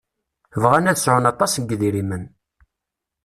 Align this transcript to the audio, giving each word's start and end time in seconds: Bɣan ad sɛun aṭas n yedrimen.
Bɣan 0.61 0.89
ad 0.91 0.97
sɛun 1.03 1.29
aṭas 1.31 1.53
n 1.57 1.63
yedrimen. 1.69 2.23